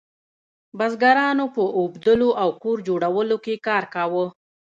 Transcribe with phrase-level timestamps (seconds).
[0.77, 4.25] بزګرانو په اوبدلو او کور جوړولو کې کار کاوه.